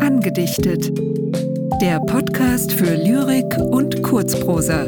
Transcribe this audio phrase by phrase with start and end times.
[0.00, 0.92] Angedichtet.
[1.80, 4.84] Der Podcast für Lyrik und Kurzprosa.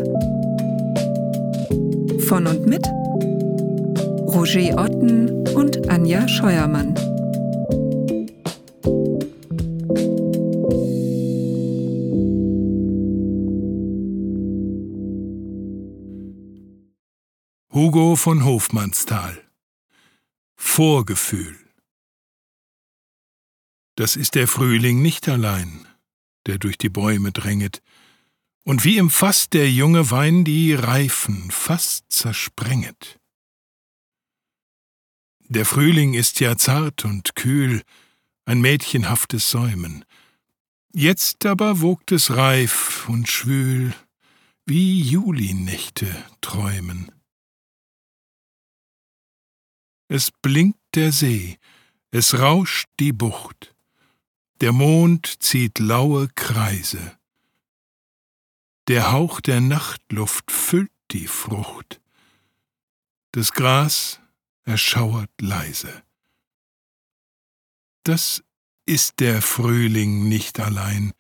[2.27, 2.87] Von und mit
[4.27, 6.95] Roger Otten und Anja Scheuermann.
[17.73, 19.44] Hugo von Hofmannsthal
[20.67, 21.57] Vorgefühl
[23.95, 25.87] Das ist der Frühling nicht allein,
[26.47, 27.81] der durch die Bäume dränget,
[28.65, 33.21] und wie im Fass der junge Wein die Reifen fast zersprenget.
[35.47, 37.83] Der Frühling ist ja zart und kühl,
[38.45, 40.05] ein mädchenhaftes Säumen.
[40.93, 43.95] Jetzt aber wogt es reif und schwül,
[44.67, 47.13] wie Julinächte träumen.
[50.17, 51.59] Es blinkt der See,
[52.13, 53.75] es rauscht die Bucht,
[54.61, 57.19] der Mond zieht laue Kreise.
[58.87, 62.01] Der Hauch der Nachtluft füllt die Frucht,
[63.33, 64.21] das Gras
[64.63, 66.05] erschauert leise.
[68.05, 68.45] Das
[68.87, 71.13] ist der Frühling nicht allein,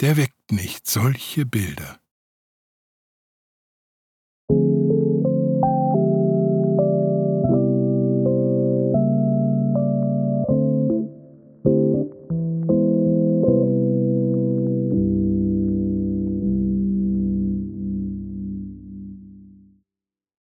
[0.00, 2.00] der weckt nicht solche Bilder.